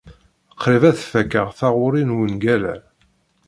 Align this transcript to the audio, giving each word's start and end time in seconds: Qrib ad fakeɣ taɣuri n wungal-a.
Qrib 0.61 0.83
ad 0.89 0.99
fakeɣ 1.11 1.47
taɣuri 1.59 2.03
n 2.03 2.15
wungal-a. 2.15 2.75